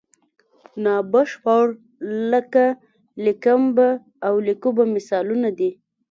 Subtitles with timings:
[0.83, 1.65] نا بشپړ
[2.31, 2.65] لکه
[3.25, 3.87] لیکم به
[4.27, 5.71] او لیکو به مثالونه دي.